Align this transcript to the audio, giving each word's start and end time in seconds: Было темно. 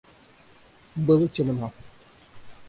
Было 0.95 1.27
темно. 1.27 1.71